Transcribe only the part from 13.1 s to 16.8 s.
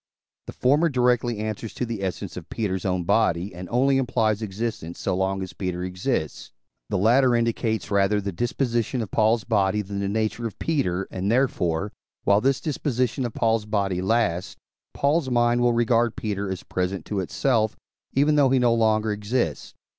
of Paul's body lasts, Paul's mind will regard Peter as